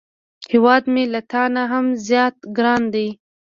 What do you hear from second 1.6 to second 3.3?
هم زیات ګران دی